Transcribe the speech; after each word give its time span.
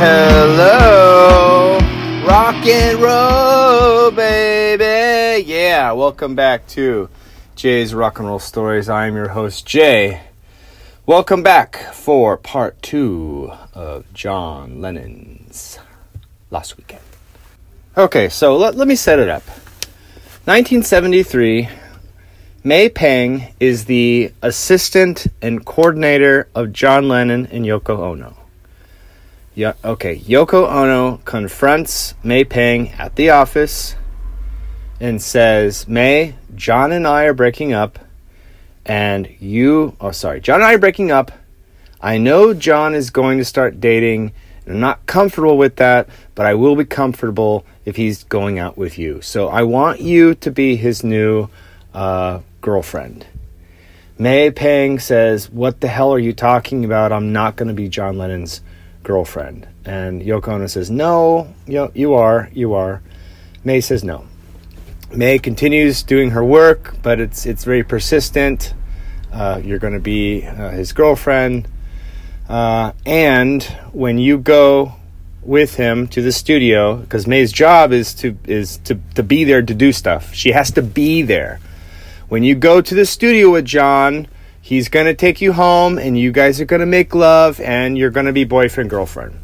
Hello, 0.00 1.76
rock 2.24 2.64
and 2.64 3.00
roll, 3.00 4.12
baby. 4.12 5.42
Yeah, 5.44 5.90
welcome 5.90 6.36
back 6.36 6.68
to 6.68 7.08
Jay's 7.56 7.92
Rock 7.92 8.20
and 8.20 8.28
Roll 8.28 8.38
Stories. 8.38 8.88
I'm 8.88 9.16
your 9.16 9.30
host, 9.30 9.66
Jay. 9.66 10.20
Welcome 11.04 11.42
back 11.42 11.78
for 11.94 12.36
part 12.36 12.80
two 12.80 13.50
of 13.74 14.04
John 14.14 14.80
Lennon's 14.80 15.80
Lost 16.52 16.76
Weekend. 16.76 17.02
Okay, 17.96 18.28
so 18.28 18.56
let, 18.56 18.76
let 18.76 18.86
me 18.86 18.94
set 18.94 19.18
it 19.18 19.28
up. 19.28 19.42
1973, 20.44 21.68
May 22.62 22.88
Pang 22.88 23.52
is 23.58 23.86
the 23.86 24.32
assistant 24.42 25.26
and 25.42 25.66
coordinator 25.66 26.46
of 26.54 26.72
John 26.72 27.08
Lennon 27.08 27.46
and 27.46 27.64
Yoko 27.64 27.98
Ono. 27.98 28.36
Yeah, 29.58 29.72
okay, 29.84 30.20
Yoko 30.20 30.70
Ono 30.70 31.16
confronts 31.24 32.14
May 32.22 32.44
Pang 32.44 32.90
at 32.90 33.16
the 33.16 33.30
office 33.30 33.96
and 35.00 35.20
says, 35.20 35.88
May, 35.88 36.36
John 36.54 36.92
and 36.92 37.08
I 37.08 37.24
are 37.24 37.34
breaking 37.34 37.72
up, 37.72 37.98
and 38.86 39.28
you, 39.40 39.96
oh, 40.00 40.12
sorry, 40.12 40.40
John 40.40 40.60
and 40.60 40.64
I 40.64 40.74
are 40.74 40.78
breaking 40.78 41.10
up. 41.10 41.32
I 42.00 42.18
know 42.18 42.54
John 42.54 42.94
is 42.94 43.10
going 43.10 43.38
to 43.38 43.44
start 43.44 43.80
dating, 43.80 44.32
and 44.64 44.74
I'm 44.74 44.80
not 44.80 45.06
comfortable 45.06 45.58
with 45.58 45.74
that, 45.74 46.08
but 46.36 46.46
I 46.46 46.54
will 46.54 46.76
be 46.76 46.84
comfortable 46.84 47.66
if 47.84 47.96
he's 47.96 48.22
going 48.22 48.60
out 48.60 48.78
with 48.78 48.96
you. 48.96 49.20
So 49.22 49.48
I 49.48 49.64
want 49.64 50.00
you 50.00 50.36
to 50.36 50.52
be 50.52 50.76
his 50.76 51.02
new 51.02 51.48
uh, 51.92 52.42
girlfriend. 52.60 53.26
May 54.18 54.52
Pang 54.52 55.00
says, 55.00 55.50
What 55.50 55.80
the 55.80 55.88
hell 55.88 56.14
are 56.14 56.18
you 56.20 56.32
talking 56.32 56.84
about? 56.84 57.10
I'm 57.10 57.32
not 57.32 57.56
going 57.56 57.66
to 57.66 57.74
be 57.74 57.88
John 57.88 58.18
Lennon's 58.18 58.60
girlfriend. 59.08 59.66
And 59.86 60.20
Yoko 60.20 60.48
Ono 60.48 60.66
says, 60.66 60.90
No, 60.90 61.52
you, 61.66 61.90
you 61.94 62.12
are, 62.12 62.50
you 62.52 62.74
are. 62.74 63.02
May 63.64 63.80
says, 63.80 64.04
No. 64.04 64.26
May 65.10 65.38
continues 65.38 66.02
doing 66.02 66.30
her 66.30 66.44
work, 66.44 66.94
but 67.02 67.18
it's 67.18 67.46
it's 67.46 67.64
very 67.64 67.82
persistent. 67.82 68.74
Uh, 69.32 69.60
you're 69.64 69.78
going 69.78 69.94
to 69.94 70.00
be 70.00 70.44
uh, 70.46 70.70
his 70.70 70.92
girlfriend, 70.92 71.66
uh, 72.50 72.92
and 73.06 73.62
when 73.92 74.18
you 74.18 74.36
go 74.36 74.92
with 75.42 75.76
him 75.76 76.06
to 76.08 76.20
the 76.20 76.32
studio, 76.32 76.96
because 76.96 77.26
May's 77.26 77.50
job 77.50 77.92
is 77.92 78.12
to 78.16 78.36
is 78.44 78.76
to 78.84 79.00
to 79.14 79.22
be 79.22 79.44
there 79.44 79.62
to 79.62 79.74
do 79.74 79.90
stuff. 79.92 80.34
She 80.34 80.52
has 80.52 80.70
to 80.72 80.82
be 80.82 81.22
there. 81.22 81.58
When 82.28 82.42
you 82.42 82.54
go 82.54 82.82
to 82.82 82.94
the 82.94 83.06
studio 83.06 83.50
with 83.52 83.64
John, 83.64 84.28
he's 84.68 84.90
going 84.90 85.06
to 85.06 85.14
take 85.14 85.40
you 85.40 85.54
home, 85.54 85.96
and 85.96 86.18
you 86.18 86.30
guys 86.30 86.60
are 86.60 86.66
going 86.66 86.80
to 86.80 86.86
make 86.86 87.14
love, 87.14 87.58
and 87.60 87.96
you're 87.96 88.10
going 88.10 88.26
to 88.26 88.34
be 88.34 88.44
boyfriend 88.44 88.90
girlfriend. 88.90 89.38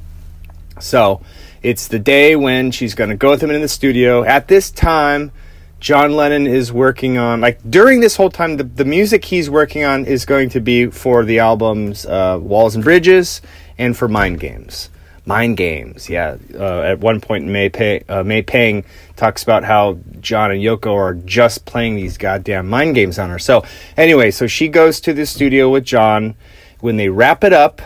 So 0.80 1.22
it's 1.62 1.88
the 1.88 1.98
day 1.98 2.36
when 2.36 2.70
she's 2.70 2.94
going 2.94 3.08
to 3.08 3.16
go 3.16 3.30
with 3.30 3.42
him 3.42 3.50
in 3.50 3.62
the 3.62 3.68
studio. 3.68 4.22
At 4.22 4.48
this 4.48 4.70
time 4.70 5.32
John 5.80 6.16
Lennon 6.16 6.46
is 6.46 6.72
working 6.72 7.16
on 7.18 7.40
like 7.40 7.58
during 7.68 8.00
this 8.00 8.16
whole 8.16 8.30
time 8.30 8.56
the, 8.56 8.64
the 8.64 8.84
music 8.84 9.24
he's 9.24 9.48
working 9.50 9.84
on 9.84 10.04
is 10.04 10.24
going 10.24 10.48
to 10.50 10.60
be 10.60 10.86
for 10.86 11.24
the 11.24 11.38
albums 11.38 12.06
uh, 12.06 12.38
Walls 12.40 12.74
and 12.74 12.82
Bridges 12.82 13.40
and 13.78 13.96
for 13.96 14.08
Mind 14.08 14.40
Games. 14.40 14.88
Mind 15.26 15.56
Games, 15.56 16.10
yeah. 16.10 16.36
Uh, 16.54 16.80
at 16.80 16.98
one 17.00 17.20
point, 17.20 17.46
May, 17.46 17.68
Pay, 17.68 18.04
uh, 18.08 18.22
May 18.22 18.42
Pang 18.42 18.84
talks 19.16 19.42
about 19.42 19.64
how 19.64 19.98
John 20.20 20.50
and 20.50 20.60
Yoko 20.60 20.94
are 20.94 21.14
just 21.14 21.64
playing 21.64 21.96
these 21.96 22.18
goddamn 22.18 22.68
mind 22.68 22.94
games 22.94 23.18
on 23.18 23.30
her. 23.30 23.38
So, 23.38 23.64
anyway, 23.96 24.30
so 24.30 24.46
she 24.46 24.68
goes 24.68 25.00
to 25.00 25.14
the 25.14 25.24
studio 25.24 25.70
with 25.70 25.84
John. 25.84 26.34
When 26.80 26.96
they 26.98 27.08
wrap 27.08 27.42
it 27.42 27.54
up, 27.54 27.80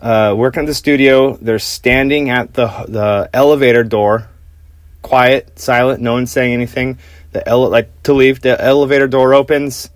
uh, 0.00 0.34
work 0.36 0.56
on 0.56 0.66
the 0.66 0.74
studio, 0.74 1.36
they're 1.40 1.58
standing 1.58 2.30
at 2.30 2.54
the 2.54 2.68
the 2.86 3.28
elevator 3.32 3.82
door 3.82 4.28
quiet, 5.04 5.58
silent, 5.58 6.00
no 6.00 6.14
one 6.14 6.26
saying 6.26 6.52
anything. 6.52 6.98
The 7.32 7.46
ele- 7.48 7.68
like 7.68 8.02
to 8.04 8.12
leave, 8.12 8.40
the 8.40 8.60
elevator 8.60 9.06
door 9.06 9.34
opens. 9.34 9.90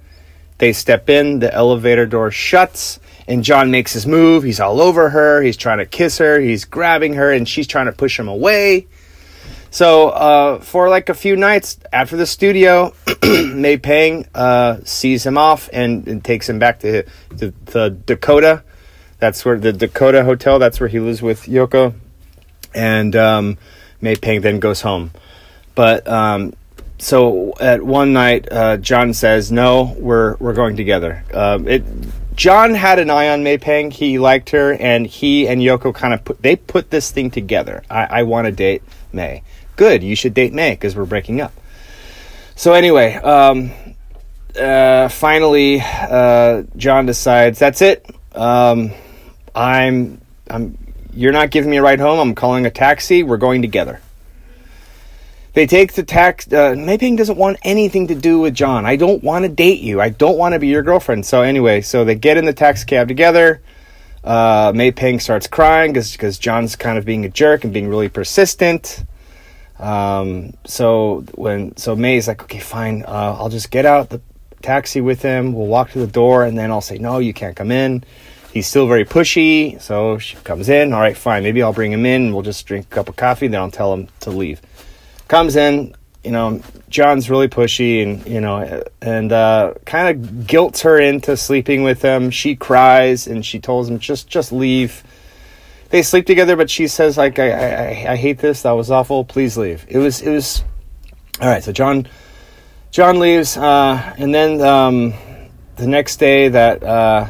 They 0.59 0.73
step 0.73 1.09
in, 1.09 1.41
the 1.41 1.53
elevator 1.53 2.07
door 2.07 2.31
shuts, 2.31 3.01
and 3.29 3.45
John 3.45 3.71
makes 3.71 3.93
his 3.93 4.07
move. 4.07 4.43
He's 4.43 4.59
all 4.59 4.81
over 4.81 5.11
her. 5.11 5.43
He's 5.43 5.59
trying 5.59 5.79
to 5.79 5.87
kiss 5.87 6.19
her. 6.19 6.41
He's 6.41 6.65
grabbing 6.65 7.15
her, 7.15 7.31
and 7.31 7.47
she's 7.47 7.67
trying 7.67 7.87
to 7.87 7.93
push 7.93 8.19
him 8.19 8.27
away. 8.27 8.87
So 9.71 10.09
uh, 10.09 10.61
for 10.61 10.89
like 10.89 11.11
a 11.11 11.15
few 11.15 11.37
nights 11.37 11.79
after 11.93 12.17
the 12.17 12.27
studio, 12.27 12.95
May 13.23 13.77
Pang 13.77 14.27
uh, 14.35 14.79
sees 14.85 15.27
him 15.27 15.37
off 15.37 15.69
and, 15.75 16.09
and, 16.09 16.25
takes 16.25 16.49
him 16.49 16.59
back 16.59 16.81
to, 16.81 17.03
to 17.37 17.53
the 17.67 17.91
Dakota. 17.91 18.65
That's 19.19 19.45
where 19.45 19.59
the 19.59 19.75
Dakota 19.75 20.25
Hotel. 20.25 20.59
That's 20.59 20.81
where 20.81 20.89
he 20.89 20.99
lives 20.99 21.21
with 21.21 21.43
Yoko, 21.43 21.93
and 22.75 23.15
um, 23.15 23.59
May 24.01 24.17
Pang 24.17 24.41
then 24.41 24.59
goes 24.59 24.81
home. 24.81 25.11
But 25.75 26.09
um, 26.09 26.55
so 26.97 27.53
at 27.61 27.83
one 27.83 28.15
night, 28.15 28.51
uh, 28.51 28.79
John 28.79 29.13
says, 29.13 29.53
"No, 29.53 29.97
we're 29.99 30.37
we're 30.37 30.55
going 30.55 30.77
together." 30.77 31.25
Um, 31.35 31.69
it. 31.69 31.85
John 32.39 32.75
had 32.75 33.01
an 33.01 33.11
eye 33.11 33.31
on 33.31 33.43
May 33.43 33.59
Pang. 33.59 33.91
He 33.91 34.17
liked 34.21 34.51
her, 34.51 34.73
and 34.73 35.05
he 35.05 35.49
and 35.49 35.61
Yoko 35.61 35.93
kind 35.93 36.15
of 36.15 36.25
put 36.25 36.41
they 36.41 36.55
put 36.55 36.89
this 36.89 37.11
thing 37.11 37.33
together. 37.33 37.83
I, 37.91 38.21
I 38.21 38.23
want 38.23 38.47
to 38.47 38.53
date 38.53 38.85
May. 39.13 39.43
Good, 39.75 40.05
you 40.05 40.15
should 40.15 40.35
date 40.35 40.53
May 40.53 40.71
because 40.71 40.95
we're 40.95 41.05
breaking 41.05 41.41
up. 41.41 41.53
So 42.55 42.75
anyway, 42.75 43.15
um, 43.15 43.73
uh, 44.57 45.09
finally, 45.09 45.83
uh, 45.83 46.63
John 46.77 47.07
decides 47.07 47.59
that's 47.59 47.83
it. 47.83 48.07
Um, 48.37 48.93
I'm 49.53 50.21
I'm 50.49 50.79
you're 51.13 51.33
not 51.33 51.51
giving 51.51 51.73
me 51.73 51.79
a 51.79 51.83
ride 51.83 51.99
home. 51.99 52.21
I'm 52.21 52.37
calling 52.37 52.67
a 52.67 52.71
taxi. 52.71 53.25
We're 53.25 53.37
going 53.37 53.63
together. 53.63 54.01
They 55.59 55.67
take 55.67 55.95
the 55.95 56.05
tax. 56.05 56.53
Uh, 56.53 56.77
May 56.79 56.99
Pang 56.99 57.17
doesn't 57.17 57.37
want 57.37 57.57
anything 57.63 58.07
to 58.07 58.15
do 58.15 58.39
with 58.39 58.55
John. 58.55 58.87
I 58.87 58.95
don't 58.95 59.25
want 59.25 59.43
to 59.43 59.49
date 59.49 59.81
you. 59.81 60.01
I 60.01 60.09
don't 60.09 60.39
want 60.39 60.53
to 60.53 60.61
be 60.61 60.69
your 60.69 60.85
girlfriend. 60.85 61.27
So 61.27 61.43
anyway, 61.43 61.81
so 61.81 62.05
they 62.05 62.15
get 62.15 62.37
in 62.37 62.45
the 62.45 62.53
taxi 62.53 62.87
cab 62.87 63.09
together. 63.09 63.61
Uh, 64.23 64.71
May 64.73 64.93
Pang 64.93 65.19
starts 65.19 65.49
crying 65.49 65.93
because 65.93 66.39
John's 66.39 66.77
kind 66.77 66.97
of 66.97 67.05
being 67.05 67.25
a 67.25 67.29
jerk 67.29 67.65
and 67.65 67.75
being 67.75 67.89
really 67.89 68.09
persistent. 68.09 69.05
Um, 69.81 70.55
so 70.65 71.25
when 71.35 71.77
so 71.77 71.97
May's 71.97 72.29
like, 72.29 72.41
okay, 72.45 72.61
fine. 72.61 73.03
Uh, 73.03 73.35
I'll 73.37 73.49
just 73.49 73.73
get 73.73 73.85
out 73.85 74.11
the 74.11 74.21
taxi 74.63 75.01
with 75.01 75.23
him. 75.23 75.55
We'll 75.55 75.67
walk 75.67 75.91
to 75.91 75.99
the 75.99 76.07
door, 76.07 76.45
and 76.45 76.57
then 76.57 76.71
I'll 76.71 76.81
say, 76.81 76.99
no, 76.99 77.19
you 77.19 77.35
can't 77.35 77.57
come 77.57 77.73
in 77.73 78.05
he's 78.53 78.67
still 78.67 78.87
very 78.87 79.05
pushy. 79.05 79.81
So 79.81 80.19
she 80.19 80.37
comes 80.37 80.69
in. 80.69 80.93
All 80.93 81.01
right, 81.01 81.17
fine. 81.17 81.43
Maybe 81.43 81.63
I'll 81.63 81.73
bring 81.73 81.93
him 81.93 82.07
in. 82.07 82.33
We'll 82.33 82.43
just 82.43 82.67
drink 82.67 82.87
a 82.87 82.89
cup 82.89 83.09
of 83.09 83.17
coffee. 83.17 83.49
Then 83.49 83.61
I'll 83.61 83.71
tell 83.71 83.93
him 83.93 84.09
to 84.21 84.31
leave. 84.31 84.61
Comes 85.29 85.57
in. 85.57 85.95
You 86.25 86.33
know, 86.33 86.61
John's 86.89 87.31
really 87.31 87.49
pushy 87.49 88.03
and, 88.03 88.27
you 88.27 88.41
know, 88.41 88.83
and 89.01 89.33
uh, 89.33 89.75
kind 89.87 90.09
of 90.09 90.47
guilts 90.47 90.83
her 90.83 90.99
into 90.99 91.37
sleeping 91.37 91.85
with 91.85 92.03
him. 92.03 92.31
She 92.31 92.57
cries 92.57 93.29
and 93.29 93.47
she 93.47 93.61
tells 93.61 93.89
him, 93.89 93.99
just, 94.01 94.27
just 94.27 94.51
leave. 94.51 95.05
They 95.91 96.03
sleep 96.03 96.27
together, 96.27 96.57
but 96.57 96.69
she 96.69 96.89
says, 96.89 97.17
like, 97.17 97.39
I, 97.39 97.51
I, 97.51 98.13
I 98.13 98.17
hate 98.17 98.39
this. 98.39 98.63
That 98.63 98.73
was 98.73 98.91
awful. 98.91 99.25
Please 99.25 99.57
leave. 99.57 99.87
It 99.89 99.99
was, 99.99 100.21
it 100.21 100.31
was, 100.31 100.65
all 101.41 101.49
right. 101.49 101.63
So 101.63 101.73
John, 101.73 102.09
John 102.91 103.21
leaves. 103.21 103.57
Uh, 103.57 104.15
and 104.19 104.35
then 104.35 104.61
um, 104.61 105.15
the 105.77 105.87
next 105.87 106.17
day 106.17 106.49
that, 106.49 106.83
uh, 106.83 107.29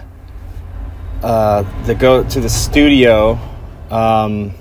uh, 1.22 1.84
they 1.84 1.94
go 1.94 2.25
to 2.25 2.41
the 2.41 2.48
studio. 2.48 3.38
Um, 3.91 4.54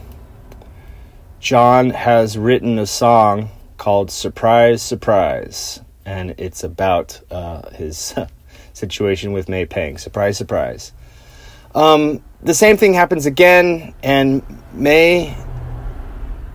John 1.48 1.92
has 1.92 2.38
written 2.38 2.78
a 2.78 2.86
song 2.86 3.52
called 3.78 4.12
"Surprise, 4.12 4.82
Surprise," 4.82 5.80
and 6.06 6.36
it's 6.38 6.62
about 6.62 7.22
uh, 7.32 7.70
his 7.70 8.14
situation 8.74 9.32
with 9.32 9.48
May 9.48 9.66
Pang. 9.66 9.98
Surprise, 9.98 10.38
surprise. 10.38 10.92
Um, 11.74 12.22
the 12.44 12.54
same 12.54 12.76
thing 12.76 12.94
happens 12.94 13.26
again, 13.26 13.96
and 14.04 14.44
May 14.74 15.38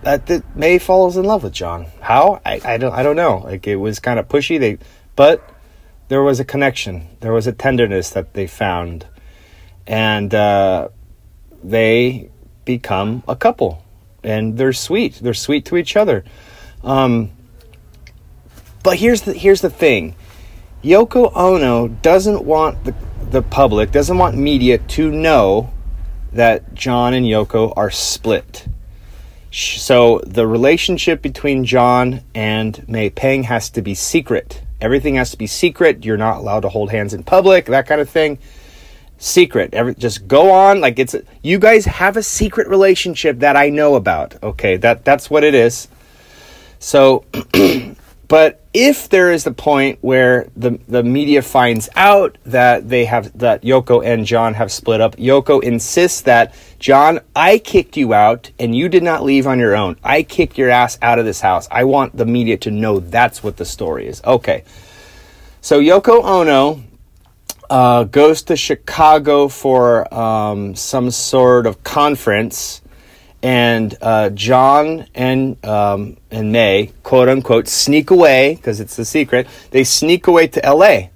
that 0.03 0.55
May 0.55 0.77
falls 0.77 1.17
in 1.17 1.25
love 1.25 1.41
with 1.41 1.53
John. 1.53 1.87
How? 1.99 2.39
I, 2.45 2.61
I 2.63 2.77
don't 2.77 2.93
I 2.93 3.01
don't 3.01 3.15
know. 3.15 3.37
Like 3.37 3.65
it 3.65 3.77
was 3.77 3.99
kind 3.99 4.19
of 4.19 4.27
pushy. 4.27 4.59
They, 4.59 4.77
but 5.15 5.41
there 6.07 6.21
was 6.21 6.39
a 6.39 6.45
connection. 6.45 7.07
There 7.21 7.33
was 7.33 7.47
a 7.47 7.51
tenderness 7.51 8.11
that 8.11 8.35
they 8.35 8.45
found 8.45 9.07
and 9.87 10.31
uh, 10.35 10.89
they 11.63 12.29
become 12.63 13.23
a 13.27 13.35
couple, 13.35 13.82
and 14.23 14.57
they're 14.57 14.73
sweet. 14.73 15.15
They're 15.15 15.33
sweet 15.33 15.65
to 15.65 15.77
each 15.77 15.95
other. 15.95 16.23
Um, 16.83 17.31
but 18.83 18.97
here's 18.97 19.21
the 19.21 19.33
here's 19.33 19.61
the 19.61 19.69
thing: 19.69 20.15
Yoko 20.83 21.31
Ono 21.35 21.87
doesn't 21.87 22.43
want 22.43 22.83
the 22.83 22.95
the 23.31 23.41
public, 23.41 23.91
doesn't 23.91 24.17
want 24.17 24.35
media 24.35 24.77
to 24.77 25.11
know 25.11 25.71
that 26.33 26.73
John 26.73 27.13
and 27.13 27.25
Yoko 27.25 27.73
are 27.75 27.91
split. 27.91 28.67
So 29.51 30.19
the 30.25 30.47
relationship 30.47 31.21
between 31.21 31.63
John 31.63 32.21
and 32.33 32.87
May 32.87 33.09
Pang 33.09 33.43
has 33.43 33.69
to 33.71 33.81
be 33.81 33.93
secret. 33.93 34.63
Everything 34.81 35.15
has 35.15 35.31
to 35.31 35.37
be 35.37 35.47
secret. 35.47 36.03
You're 36.03 36.17
not 36.17 36.37
allowed 36.37 36.61
to 36.61 36.69
hold 36.69 36.89
hands 36.91 37.13
in 37.13 37.23
public, 37.23 37.65
that 37.65 37.87
kind 37.87 38.01
of 38.01 38.09
thing. 38.09 38.39
Secret. 39.23 39.73
Every, 39.73 39.95
just 39.95 40.27
go 40.27 40.51
on 40.51 40.81
like 40.81 40.99
it's 40.99 41.15
you 41.41 41.57
guys 41.57 41.85
have 41.85 42.17
a 42.17 42.23
secret 42.23 42.67
relationship 42.67 43.39
that 43.39 43.55
I 43.55 43.69
know 43.69 43.95
about. 43.95 44.41
Okay, 44.43 44.77
that 44.77 45.05
that's 45.05 45.29
what 45.29 45.43
it 45.43 45.55
is. 45.55 45.87
So, 46.79 47.23
but 48.27 48.61
if 48.73 49.07
there 49.07 49.31
is 49.31 49.45
the 49.45 49.53
point 49.53 49.99
where 50.01 50.49
the 50.57 50.77
the 50.89 51.03
media 51.03 51.41
finds 51.41 51.87
out 51.95 52.37
that 52.45 52.89
they 52.89 53.05
have 53.05 53.37
that 53.39 53.61
Yoko 53.61 54.05
and 54.05 54.25
John 54.25 54.55
have 54.55 54.71
split 54.71 54.99
up, 54.99 55.15
Yoko 55.15 55.63
insists 55.63 56.21
that 56.21 56.53
John, 56.79 57.21
I 57.33 57.59
kicked 57.59 57.95
you 57.95 58.13
out 58.13 58.51
and 58.59 58.75
you 58.75 58.89
did 58.89 59.03
not 59.03 59.23
leave 59.23 59.47
on 59.47 59.57
your 59.57 59.75
own. 59.75 59.95
I 60.03 60.23
kicked 60.23 60.57
your 60.57 60.69
ass 60.69 60.97
out 61.01 61.17
of 61.17 61.25
this 61.25 61.39
house. 61.39 61.67
I 61.71 61.85
want 61.85 62.17
the 62.17 62.25
media 62.25 62.57
to 62.57 62.71
know 62.71 62.99
that's 62.99 63.41
what 63.41 63.55
the 63.55 63.65
story 63.65 64.07
is. 64.07 64.21
Okay. 64.25 64.65
So 65.61 65.79
Yoko 65.79 66.21
Ono 66.25 66.83
uh, 67.69 68.03
goes 68.05 68.43
to 68.43 68.55
Chicago 68.55 69.47
for 69.47 70.11
um, 70.13 70.75
some 70.75 71.11
sort 71.11 71.65
of 71.65 71.83
conference, 71.83 72.81
and 73.41 73.95
uh, 74.01 74.29
John 74.29 75.05
and 75.13 75.63
um, 75.65 76.17
and 76.31 76.51
May, 76.51 76.91
quote 77.03 77.29
unquote, 77.29 77.67
sneak 77.67 78.09
away 78.09 78.55
because 78.55 78.79
it's 78.79 78.95
the 78.95 79.05
secret. 79.05 79.47
They 79.71 79.83
sneak 79.83 80.27
away 80.27 80.47
to 80.47 80.65
L.A. 80.65 81.11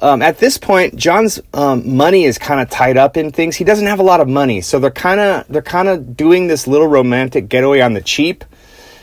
Um, 0.00 0.22
at 0.22 0.38
this 0.38 0.56
point, 0.56 0.96
John's 0.96 1.40
um, 1.52 1.96
money 1.96 2.24
is 2.24 2.38
kind 2.38 2.60
of 2.60 2.70
tied 2.70 2.96
up 2.96 3.18
in 3.18 3.32
things. 3.32 3.56
He 3.56 3.64
doesn't 3.64 3.86
have 3.86 3.98
a 3.98 4.02
lot 4.02 4.20
of 4.20 4.28
money, 4.28 4.62
so 4.62 4.78
they're 4.78 4.90
kind 4.90 5.20
of 5.20 5.46
they're 5.48 5.60
kind 5.60 5.88
of 5.88 6.16
doing 6.16 6.46
this 6.46 6.66
little 6.66 6.86
romantic 6.86 7.48
getaway 7.48 7.80
on 7.80 7.92
the 7.92 8.00
cheap 8.00 8.44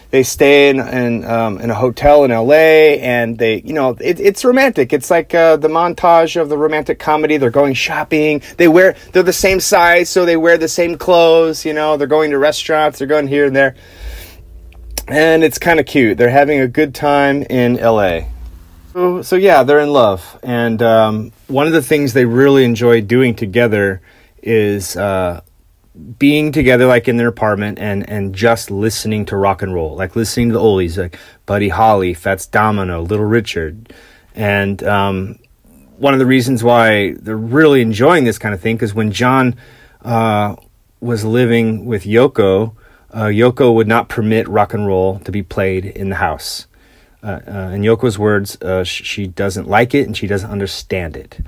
they 0.10 0.24
stay 0.24 0.70
in 0.70 0.80
in, 0.80 1.26
um, 1.26 1.60
in 1.60 1.70
a 1.70 1.74
hotel 1.74 2.24
in 2.24 2.32
L.A. 2.32 3.00
and 3.00 3.38
they, 3.38 3.62
you 3.62 3.74
know, 3.74 3.98
it, 4.00 4.20
it's 4.20 4.46
romantic. 4.46 4.94
It's 4.94 5.12
like 5.12 5.34
uh, 5.34 5.58
the 5.58 5.68
montage 5.68 6.40
of 6.40 6.50
the 6.50 6.58
romantic 6.58 7.00
comedy. 7.00 7.38
They're 7.38 7.50
going 7.50 7.74
shopping. 7.74 8.42
They 8.58 8.68
wear 8.68 8.96
they're 9.12 9.24
the 9.24 9.34
same 9.34 9.60
size, 9.60 10.10
so 10.10 10.26
they 10.26 10.38
wear 10.38 10.58
the 10.58 10.68
same 10.68 10.98
clothes. 10.98 11.66
You 11.66 11.74
know, 11.74 11.98
they're 11.98 12.08
going 12.08 12.32
to 12.32 12.38
restaurants. 12.38 13.00
They're 13.00 13.08
going 13.08 13.28
here 13.28 13.46
and 13.46 13.56
there, 13.56 13.76
and 15.08 15.44
it's 15.44 15.58
kind 15.58 15.80
of 15.80 15.86
cute. 15.86 16.18
They're 16.18 16.30
having 16.30 16.60
a 16.60 16.68
good 16.68 16.96
time 16.96 17.44
in 17.44 17.78
L.A. 17.80 18.30
So, 18.94 19.22
so 19.22 19.36
yeah, 19.36 19.64
they're 19.64 19.80
in 19.80 19.92
love, 19.92 20.40
and 20.42 20.82
um, 20.82 21.32
one 21.48 21.68
of 21.68 21.74
the 21.74 21.84
things 21.84 22.14
they 22.14 22.26
really 22.26 22.64
enjoy 22.64 23.02
doing 23.02 23.36
together 23.36 24.02
is 24.42 24.96
uh, 24.96 25.42
being 26.20 26.52
together 26.52 26.86
like 26.86 27.08
in 27.08 27.18
their 27.18 27.28
apartment 27.28 27.80
and 27.80 28.08
and 28.10 28.34
just 28.34 28.70
listening 28.70 29.26
to 29.26 29.36
rock 29.36 29.62
and 29.62 29.74
roll 29.74 29.96
like 29.96 30.16
listening 30.16 30.50
to 30.50 30.54
the 30.54 30.60
oldies 30.60 30.98
like 30.98 31.18
buddy 31.46 31.70
holly 31.70 32.14
fats 32.14 32.46
domino 32.46 33.02
little 33.02 33.26
richard. 33.26 33.94
And 34.36 34.84
um, 34.84 35.40
one 35.98 36.14
of 36.14 36.20
the 36.20 36.26
reasons 36.28 36.64
why 36.64 37.14
they're 37.14 37.36
really 37.36 37.82
enjoying 37.82 38.24
this 38.24 38.38
kind 38.38 38.54
of 38.54 38.62
thing 38.62 38.76
because 38.76 38.94
when 38.94 39.12
john 39.12 39.56
uh, 40.04 40.56
was 41.00 41.26
living 41.26 41.86
with 41.86 42.04
yoko 42.04 42.76
uh, 43.12 43.26
yoko 43.26 43.74
would 43.74 43.88
not 43.88 44.10
permit 44.10 44.48
rock 44.48 44.74
and 44.74 44.86
roll 44.86 45.20
to 45.20 45.32
be 45.32 45.42
played 45.42 45.86
in 45.86 46.10
the 46.10 46.18
house. 46.18 46.68
Uh, 47.24 47.40
uh 47.48 47.52
in 47.74 47.82
yoko's 47.82 48.20
words 48.20 48.62
uh, 48.62 48.84
she 48.84 49.26
doesn't 49.26 49.68
like 49.68 49.96
it 49.96 50.06
and 50.06 50.16
she 50.16 50.28
doesn't 50.28 50.52
understand 50.52 51.18
it 51.18 51.40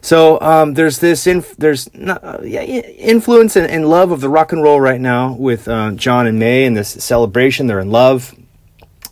so 0.00 0.40
um, 0.40 0.74
there's 0.74 0.98
this 0.98 1.26
inf- 1.26 1.56
there's 1.56 1.92
not, 1.94 2.22
uh, 2.22 2.38
yeah, 2.42 2.62
influence 2.62 3.56
and, 3.56 3.66
and, 3.70 3.88
love 3.88 4.10
of 4.10 4.20
the 4.20 4.28
rock 4.28 4.52
and 4.52 4.62
roll 4.62 4.80
right 4.80 5.00
now 5.00 5.32
with 5.32 5.68
uh, 5.68 5.92
John 5.92 6.26
and 6.26 6.38
May 6.38 6.64
and 6.64 6.76
this 6.76 6.88
celebration. 6.88 7.66
They're 7.66 7.80
in 7.80 7.90
love, 7.90 8.34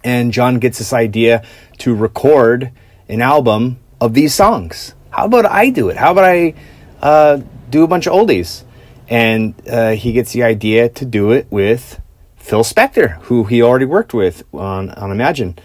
and 0.05 0.33
John 0.33 0.59
gets 0.59 0.79
this 0.79 0.93
idea 0.93 1.45
to 1.79 1.95
record 1.95 2.73
an 3.09 3.23
album 3.23 3.79
of 4.01 4.15
these 4.15 4.35
songs. 4.35 4.95
How 5.11 5.27
about 5.27 5.47
I 5.47 5.71
do 5.71 5.89
it? 5.89 5.97
How 5.97 6.13
about 6.13 6.25
I 6.25 6.55
uh, 7.01 7.41
do 7.71 7.85
a 7.85 7.89
bunch 7.89 8.07
of 8.07 8.13
oldies? 8.13 8.65
And 9.09 9.55
uh, 9.69 9.93
he 9.93 10.13
gets 10.13 10.33
the 10.33 10.43
idea 10.43 10.89
to 10.89 11.05
do 11.05 11.31
it 11.31 11.47
with 11.49 12.01
Phil 12.37 12.65
Spector, 12.65 13.21
who 13.23 13.45
he 13.45 13.63
already 13.63 13.85
worked 13.85 14.13
with 14.13 14.43
on 14.53 14.91
on 14.91 15.11
Imagine. 15.11 15.57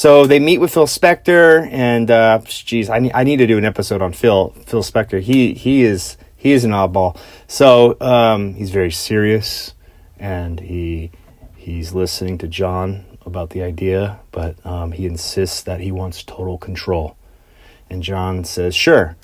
So 0.00 0.24
they 0.24 0.38
meet 0.40 0.60
with 0.60 0.72
Phil 0.72 0.86
Spector, 0.86 1.68
and 1.70 2.10
uh, 2.10 2.40
geez, 2.46 2.88
I 2.88 3.00
need, 3.00 3.12
I 3.12 3.22
need 3.22 3.36
to 3.36 3.46
do 3.46 3.58
an 3.58 3.66
episode 3.66 4.00
on 4.00 4.14
Phil 4.14 4.48
Phil 4.64 4.82
Spector. 4.82 5.20
He 5.20 5.52
he 5.52 5.82
is 5.82 6.16
he 6.34 6.52
is 6.52 6.64
an 6.64 6.70
oddball. 6.70 7.18
So 7.48 7.98
um, 8.00 8.54
he's 8.54 8.70
very 8.70 8.90
serious, 8.90 9.74
and 10.18 10.58
he 10.58 11.10
he's 11.54 11.92
listening 11.92 12.38
to 12.38 12.48
John 12.48 13.04
about 13.26 13.50
the 13.50 13.62
idea, 13.62 14.20
but 14.32 14.56
um, 14.64 14.92
he 14.92 15.04
insists 15.04 15.60
that 15.64 15.80
he 15.80 15.92
wants 15.92 16.22
total 16.22 16.56
control. 16.56 17.14
And 17.90 18.02
John 18.02 18.44
says, 18.44 18.74
"Sure." 18.74 19.18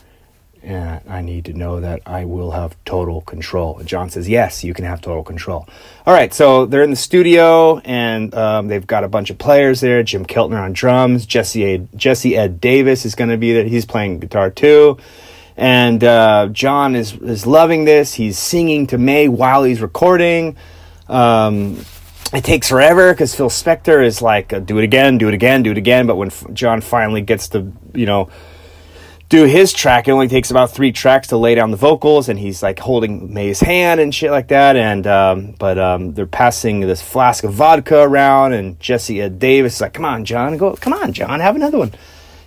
And 0.66 1.00
I 1.08 1.20
need 1.22 1.44
to 1.44 1.52
know 1.52 1.78
that 1.78 2.02
I 2.04 2.24
will 2.24 2.50
have 2.50 2.76
total 2.84 3.20
control. 3.20 3.80
John 3.84 4.10
says, 4.10 4.28
Yes, 4.28 4.64
you 4.64 4.74
can 4.74 4.84
have 4.84 5.00
total 5.00 5.22
control. 5.22 5.68
All 6.04 6.12
right, 6.12 6.34
so 6.34 6.66
they're 6.66 6.82
in 6.82 6.90
the 6.90 6.96
studio 6.96 7.78
and 7.78 8.34
um, 8.34 8.66
they've 8.66 8.86
got 8.86 9.04
a 9.04 9.08
bunch 9.08 9.30
of 9.30 9.38
players 9.38 9.80
there. 9.80 10.02
Jim 10.02 10.26
Keltner 10.26 10.60
on 10.60 10.72
drums, 10.72 11.24
Jesse, 11.24 11.64
a- 11.64 11.88
Jesse 11.94 12.36
Ed 12.36 12.60
Davis 12.60 13.06
is 13.06 13.14
going 13.14 13.30
to 13.30 13.36
be 13.36 13.52
there. 13.52 13.62
He's 13.62 13.86
playing 13.86 14.18
guitar 14.18 14.50
too. 14.50 14.98
And 15.56 16.02
uh, 16.02 16.48
John 16.50 16.96
is, 16.96 17.14
is 17.14 17.46
loving 17.46 17.84
this. 17.84 18.12
He's 18.14 18.36
singing 18.36 18.88
to 18.88 18.98
May 18.98 19.28
while 19.28 19.62
he's 19.62 19.80
recording. 19.80 20.56
Um, 21.08 21.84
it 22.32 22.42
takes 22.42 22.68
forever 22.68 23.12
because 23.12 23.36
Phil 23.36 23.48
Spector 23.50 24.04
is 24.04 24.20
like, 24.20 24.48
do 24.66 24.78
it 24.78 24.84
again, 24.84 25.16
do 25.16 25.28
it 25.28 25.34
again, 25.34 25.62
do 25.62 25.70
it 25.70 25.78
again. 25.78 26.08
But 26.08 26.16
when 26.16 26.28
F- 26.28 26.44
John 26.52 26.80
finally 26.80 27.20
gets 27.22 27.50
to, 27.50 27.72
you 27.94 28.04
know, 28.04 28.30
do 29.28 29.44
his 29.44 29.72
track. 29.72 30.06
It 30.06 30.12
only 30.12 30.28
takes 30.28 30.50
about 30.50 30.70
three 30.70 30.92
tracks 30.92 31.28
to 31.28 31.36
lay 31.36 31.54
down 31.54 31.70
the 31.70 31.76
vocals, 31.76 32.28
and 32.28 32.38
he's 32.38 32.62
like 32.62 32.78
holding 32.78 33.32
May's 33.32 33.60
hand 33.60 34.00
and 34.00 34.14
shit 34.14 34.30
like 34.30 34.48
that. 34.48 34.76
And 34.76 35.06
um, 35.06 35.54
but 35.58 35.78
um, 35.78 36.14
they're 36.14 36.26
passing 36.26 36.80
this 36.80 37.02
flask 37.02 37.44
of 37.44 37.52
vodka 37.52 38.00
around, 38.02 38.52
and 38.52 38.78
Jesse 38.78 39.28
Davis 39.28 39.76
is 39.76 39.80
like, 39.80 39.94
"Come 39.94 40.04
on, 40.04 40.24
John, 40.24 40.56
go, 40.56 40.74
come 40.76 40.92
on, 40.92 41.12
John, 41.12 41.40
have 41.40 41.56
another 41.56 41.78
one." 41.78 41.92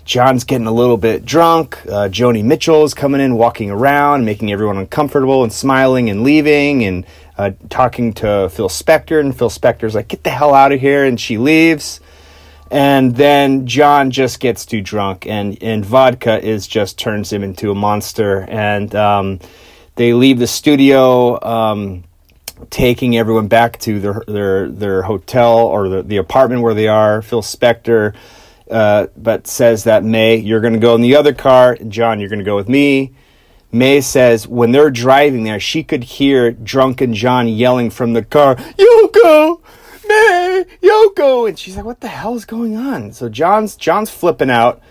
John's 0.05 0.43
getting 0.43 0.65
a 0.65 0.71
little 0.71 0.97
bit 0.97 1.23
drunk. 1.23 1.77
Uh, 1.85 2.09
Joni 2.09 2.43
Mitchell's 2.43 2.95
coming 2.95 3.21
in, 3.21 3.35
walking 3.35 3.69
around, 3.69 4.25
making 4.25 4.51
everyone 4.51 4.77
uncomfortable, 4.77 5.43
and 5.43 5.53
smiling 5.53 6.09
and 6.09 6.23
leaving, 6.23 6.83
and 6.83 7.05
uh, 7.37 7.51
talking 7.69 8.13
to 8.13 8.49
Phil 8.49 8.69
Spector. 8.69 9.19
And 9.19 9.37
Phil 9.37 9.49
Spector's 9.49 9.95
like, 9.95 10.07
"Get 10.07 10.23
the 10.23 10.31
hell 10.31 10.53
out 10.53 10.71
of 10.71 10.79
here!" 10.79 11.03
And 11.03 11.19
she 11.19 11.37
leaves 11.37 11.99
and 12.71 13.15
then 13.15 13.65
John 13.65 14.11
just 14.11 14.39
gets 14.39 14.65
too 14.65 14.81
drunk, 14.81 15.25
and 15.25 15.61
and 15.61 15.83
vodka 15.83 16.43
is 16.43 16.67
just 16.67 16.99
turns 16.99 17.31
him 17.31 17.43
into 17.43 17.71
a 17.71 17.75
monster, 17.75 18.41
and 18.49 18.93
um, 18.95 19.39
they 19.95 20.13
leave 20.13 20.39
the 20.39 20.47
studio, 20.47 21.43
um, 21.43 22.03
taking 22.69 23.17
everyone 23.17 23.47
back 23.47 23.79
to 23.79 23.99
their 23.99 24.23
their 24.27 24.69
their 24.69 25.01
hotel 25.01 25.57
or 25.57 25.89
the, 25.89 26.03
the 26.03 26.17
apartment 26.17 26.61
where 26.61 26.73
they 26.73 26.87
are. 26.87 27.21
Phil 27.21 27.41
Spector, 27.41 28.15
uh, 28.69 29.07
but 29.17 29.47
says 29.47 29.85
that 29.85 30.03
May, 30.03 30.35
you're 30.37 30.61
going 30.61 30.73
to 30.73 30.79
go 30.79 30.95
in 30.95 31.01
the 31.01 31.15
other 31.15 31.33
car, 31.33 31.75
John, 31.87 32.19
you're 32.19 32.29
going 32.29 32.39
to 32.39 32.45
go 32.45 32.55
with 32.55 32.69
me. 32.69 33.13
May 33.71 34.01
says 34.01 34.47
when 34.47 34.71
they're 34.71 34.89
driving 34.89 35.43
there, 35.43 35.59
she 35.59 35.83
could 35.83 36.03
hear 36.03 36.51
drunken 36.51 37.13
John 37.13 37.47
yelling 37.47 37.89
from 37.89 38.13
the 38.13 38.23
car, 38.23 38.57
"You 38.77 39.11
go, 39.13 39.61
May, 40.07 40.38
Yoko, 40.81 41.47
and 41.47 41.57
she's 41.57 41.75
like, 41.75 41.85
"What 41.85 41.99
the 42.01 42.07
hell 42.07 42.35
is 42.35 42.45
going 42.45 42.75
on?" 42.75 43.13
So 43.13 43.29
John's 43.29 43.75
John's 43.75 44.09
flipping 44.09 44.49
out, 44.49 44.81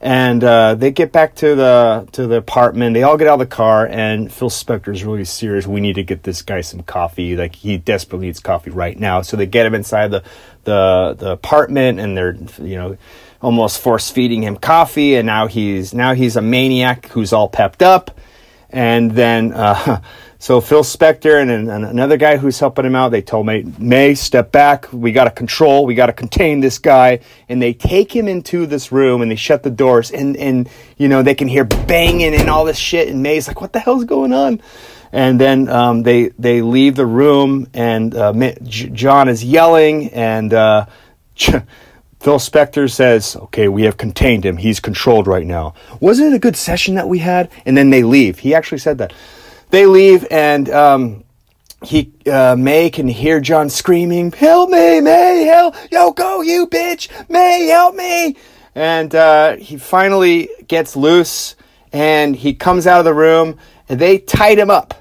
and 0.00 0.42
uh, 0.44 0.74
they 0.74 0.90
get 0.90 1.12
back 1.12 1.34
to 1.36 1.54
the 1.54 2.08
to 2.12 2.26
the 2.26 2.36
apartment. 2.36 2.94
They 2.94 3.02
all 3.02 3.16
get 3.16 3.26
out 3.26 3.34
of 3.34 3.38
the 3.40 3.46
car, 3.46 3.86
and 3.86 4.32
Phil 4.32 4.50
Spector's 4.50 5.04
really 5.04 5.24
serious. 5.24 5.66
We 5.66 5.80
need 5.80 5.94
to 5.94 6.04
get 6.04 6.22
this 6.22 6.42
guy 6.42 6.60
some 6.60 6.82
coffee. 6.82 7.36
Like 7.36 7.54
he 7.54 7.78
desperately 7.78 8.26
needs 8.26 8.40
coffee 8.40 8.70
right 8.70 8.98
now. 8.98 9.22
So 9.22 9.36
they 9.36 9.46
get 9.46 9.66
him 9.66 9.74
inside 9.74 10.10
the 10.10 10.22
the 10.64 11.16
the 11.18 11.30
apartment, 11.32 12.00
and 12.00 12.16
they're 12.16 12.36
you 12.58 12.76
know 12.76 12.96
almost 13.40 13.80
force 13.80 14.10
feeding 14.10 14.42
him 14.42 14.56
coffee. 14.56 15.16
And 15.16 15.26
now 15.26 15.46
he's 15.46 15.94
now 15.94 16.14
he's 16.14 16.36
a 16.36 16.42
maniac 16.42 17.06
who's 17.06 17.32
all 17.32 17.48
pepped 17.48 17.82
up, 17.82 18.18
and 18.70 19.12
then. 19.12 19.52
Uh, 19.52 20.00
So 20.40 20.60
Phil 20.60 20.84
Spector 20.84 21.42
and, 21.42 21.50
and, 21.50 21.84
another 21.84 22.16
guy 22.16 22.36
who's 22.36 22.60
helping 22.60 22.84
him 22.84 22.94
out, 22.94 23.08
they 23.08 23.22
told 23.22 23.46
May, 23.46 23.64
May, 23.76 24.14
step 24.14 24.52
back. 24.52 24.92
We 24.92 25.10
got 25.10 25.24
to 25.24 25.32
control. 25.32 25.84
We 25.84 25.96
got 25.96 26.06
to 26.06 26.12
contain 26.12 26.60
this 26.60 26.78
guy. 26.78 27.20
And 27.48 27.60
they 27.60 27.74
take 27.74 28.14
him 28.14 28.28
into 28.28 28.64
this 28.64 28.92
room 28.92 29.20
and 29.20 29.32
they 29.32 29.36
shut 29.36 29.64
the 29.64 29.70
doors 29.70 30.12
and, 30.12 30.36
and, 30.36 30.68
you 30.96 31.08
know, 31.08 31.22
they 31.22 31.34
can 31.34 31.48
hear 31.48 31.64
banging 31.64 32.34
and 32.34 32.48
all 32.48 32.64
this 32.64 32.78
shit. 32.78 33.08
And 33.08 33.20
May's 33.20 33.48
like, 33.48 33.60
what 33.60 33.72
the 33.72 33.80
hell's 33.80 34.04
going 34.04 34.32
on? 34.32 34.62
And 35.10 35.40
then 35.40 35.68
um, 35.68 36.04
they, 36.04 36.28
they 36.38 36.62
leave 36.62 36.94
the 36.94 37.06
room 37.06 37.66
and 37.74 38.14
uh, 38.14 38.32
J- 38.62 38.90
John 38.90 39.28
is 39.28 39.42
yelling 39.42 40.10
and, 40.10 40.54
uh, 40.54 40.86
Phil 42.20 42.38
Spector 42.38 42.90
says, 42.90 43.36
okay, 43.36 43.68
we 43.68 43.84
have 43.84 43.96
contained 43.96 44.44
him. 44.44 44.56
He's 44.56 44.80
controlled 44.80 45.28
right 45.28 45.46
now. 45.46 45.74
Wasn't 46.00 46.32
it 46.32 46.36
a 46.36 46.40
good 46.40 46.56
session 46.56 46.96
that 46.96 47.08
we 47.08 47.20
had? 47.20 47.48
And 47.64 47.76
then 47.76 47.90
they 47.90 48.02
leave. 48.02 48.40
He 48.40 48.56
actually 48.56 48.78
said 48.78 48.98
that 48.98 49.12
they 49.70 49.86
leave 49.86 50.26
and 50.30 50.68
um, 50.70 51.24
he 51.82 52.12
uh, 52.26 52.56
May 52.58 52.90
can 52.90 53.06
hear 53.06 53.40
John 53.40 53.70
screaming, 53.70 54.32
"Help 54.32 54.70
me, 54.70 55.00
May! 55.00 55.44
Help! 55.44 55.74
Yo, 55.90 56.12
go, 56.12 56.42
you 56.42 56.66
bitch! 56.66 57.08
May, 57.28 57.66
help 57.66 57.94
me!" 57.94 58.36
And 58.74 59.14
uh, 59.14 59.56
he 59.56 59.76
finally 59.76 60.48
gets 60.66 60.96
loose 60.96 61.56
and 61.92 62.34
he 62.36 62.54
comes 62.54 62.86
out 62.86 62.98
of 62.98 63.04
the 63.04 63.14
room 63.14 63.58
and 63.88 63.98
they 64.00 64.18
tied 64.18 64.58
him 64.58 64.70
up. 64.70 64.94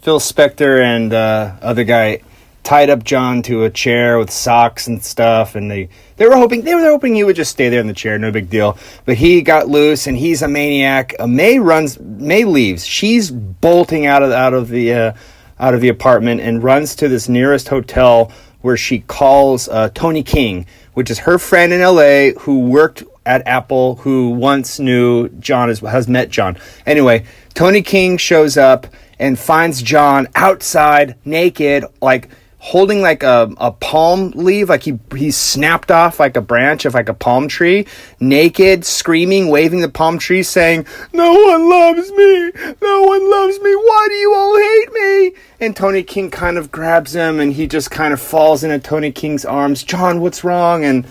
Phil 0.00 0.20
Spector 0.20 0.80
and 0.80 1.12
uh, 1.12 1.56
other 1.62 1.84
guy 1.84 2.20
tied 2.66 2.90
up 2.90 3.04
John 3.04 3.42
to 3.42 3.62
a 3.62 3.70
chair 3.70 4.18
with 4.18 4.28
socks 4.28 4.88
and 4.88 5.00
stuff, 5.02 5.54
and 5.54 5.70
they 5.70 5.88
they 6.16 6.26
were 6.26 6.36
hoping 6.36 6.62
they 6.62 6.74
were 6.74 6.82
hoping 6.82 7.14
he 7.14 7.22
would 7.22 7.36
just 7.36 7.52
stay 7.52 7.68
there 7.68 7.80
in 7.80 7.86
the 7.86 7.94
chair, 7.94 8.18
no 8.18 8.32
big 8.32 8.50
deal. 8.50 8.76
But 9.04 9.16
he 9.16 9.40
got 9.40 9.68
loose, 9.68 10.08
and 10.08 10.16
he's 10.16 10.42
a 10.42 10.48
maniac. 10.48 11.14
Uh, 11.20 11.28
May 11.28 11.60
runs, 11.60 12.00
May 12.00 12.44
leaves. 12.44 12.84
She's 12.84 13.30
bolting 13.30 14.04
out 14.06 14.24
of 14.24 14.32
out 14.32 14.52
of 14.52 14.68
the 14.68 14.92
uh, 14.92 15.12
out 15.60 15.74
of 15.74 15.80
the 15.80 15.88
apartment 15.88 16.40
and 16.40 16.60
runs 16.60 16.96
to 16.96 17.08
this 17.08 17.28
nearest 17.28 17.68
hotel 17.68 18.32
where 18.62 18.76
she 18.76 18.98
calls 18.98 19.68
uh, 19.68 19.90
Tony 19.94 20.24
King, 20.24 20.66
which 20.94 21.08
is 21.08 21.20
her 21.20 21.38
friend 21.38 21.72
in 21.72 21.80
L.A. 21.80 22.34
who 22.40 22.66
worked 22.66 23.04
at 23.24 23.46
Apple, 23.46 23.94
who 23.96 24.30
once 24.30 24.80
knew 24.80 25.28
John 25.38 25.68
has, 25.68 25.78
has 25.80 26.08
met 26.08 26.30
John. 26.30 26.58
Anyway, 26.84 27.26
Tony 27.54 27.82
King 27.82 28.16
shows 28.16 28.56
up 28.56 28.88
and 29.20 29.38
finds 29.38 29.82
John 29.82 30.26
outside 30.34 31.14
naked, 31.24 31.84
like 32.02 32.28
holding 32.66 33.00
like 33.00 33.22
a, 33.22 33.48
a 33.58 33.70
palm 33.70 34.32
leaf, 34.34 34.68
like 34.68 34.82
he 34.82 34.98
he 35.16 35.30
snapped 35.30 35.92
off 35.92 36.18
like 36.18 36.36
a 36.36 36.40
branch 36.40 36.84
of 36.84 36.94
like 36.94 37.08
a 37.08 37.14
palm 37.14 37.46
tree, 37.46 37.86
naked, 38.18 38.84
screaming, 38.84 39.48
waving 39.48 39.80
the 39.82 39.88
palm 39.88 40.18
tree, 40.18 40.42
saying, 40.42 40.84
"No 41.12 41.32
one 41.32 41.70
loves 41.70 42.10
me, 42.10 42.50
no 42.82 43.02
one 43.02 43.30
loves 43.30 43.60
me. 43.60 43.72
Why 43.72 44.06
do 44.08 44.14
you 44.14 44.34
all 44.34 44.56
hate 44.58 44.92
me?" 44.92 45.40
And 45.60 45.76
Tony 45.76 46.02
King 46.02 46.28
kind 46.28 46.58
of 46.58 46.72
grabs 46.72 47.14
him, 47.14 47.38
and 47.38 47.52
he 47.52 47.68
just 47.68 47.92
kind 47.92 48.12
of 48.12 48.20
falls 48.20 48.64
into 48.64 48.80
Tony 48.80 49.12
King's 49.12 49.44
arms. 49.44 49.84
John, 49.84 50.20
what's 50.20 50.42
wrong? 50.42 50.84
And 50.84 51.06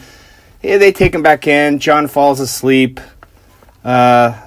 yeah, 0.61 0.77
they 0.77 0.91
take 0.91 1.15
him 1.15 1.23
back 1.23 1.47
in. 1.47 1.79
John 1.79 2.09
falls 2.09 2.41
asleep. 2.41 2.99
Uh, 3.81 4.37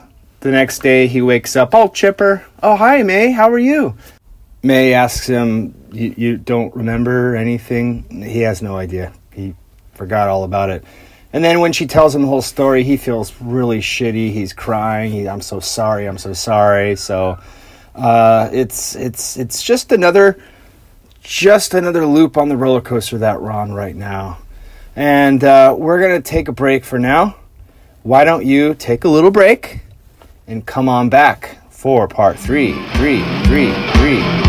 the 0.41 0.51
next 0.51 0.83
day, 0.83 1.07
he 1.07 1.23
wakes 1.23 1.57
up 1.57 1.75
all 1.75 1.89
chipper. 1.89 2.45
Oh, 2.63 2.77
hi, 2.77 3.03
May. 3.03 3.33
How 3.33 3.49
are 3.49 3.59
you? 3.59 3.97
May 4.63 4.93
asks 4.93 5.27
him, 5.27 5.75
you, 5.93 6.15
you 6.17 6.37
don't 6.37 6.75
remember 6.75 7.37
anything? 7.37 8.23
He 8.23 8.41
has 8.41 8.63
no 8.63 8.77
idea. 8.77 9.13
He 9.33 9.55
forgot 9.95 10.29
all 10.29 10.45
about 10.45 10.71
it. 10.71 10.85
And 11.33 11.45
then 11.45 11.61
when 11.61 11.73
she 11.73 11.87
tells 11.87 12.15
him 12.15 12.23
the 12.23 12.29
whole 12.29 12.43
story, 12.43 12.85
he 12.85 12.97
feels 12.97 13.39
really 13.41 13.81
shitty. 13.81 14.33
He's 14.33 14.53
crying. 14.53 15.13
He, 15.13 15.29
I'm 15.29 15.43
so 15.43 15.61
sorry. 15.61 16.07
I'm 16.07 16.19
so 16.19 16.33
sorry. 16.33 16.97
So 16.97 17.39
uh, 17.95 18.49
it's 18.53 18.97
it's 18.97 19.37
it's 19.37 19.63
just 19.63 19.93
another 19.93 20.39
just 21.23 21.75
another 21.75 22.07
loop 22.07 22.39
on 22.39 22.49
the 22.49 22.57
roller 22.57 22.81
coaster 22.81 23.19
that 23.19 23.43
we're 23.43 23.51
on 23.51 23.73
right 23.73 23.95
now. 23.95 24.39
And 24.97 25.45
uh, 25.45 25.75
we're 25.77 26.01
gonna 26.01 26.23
take 26.23 26.49
a 26.49 26.53
break 26.53 26.85
for 26.85 26.99
now. 26.99 27.37
Why 28.03 28.25
don't 28.25 28.47
you 28.47 28.75
take 28.75 29.05
a 29.05 29.09
little 29.09 29.31
break 29.31 29.81
and 30.47 30.65
come 30.65 30.89
on 30.89 31.11
back 31.11 31.59
for 31.71 32.09
part 32.09 32.39
three, 32.39 32.73
three, 32.95 33.23
three, 33.45 33.73
three. 33.93 34.48